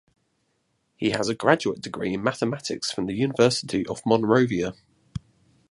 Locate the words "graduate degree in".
1.35-2.23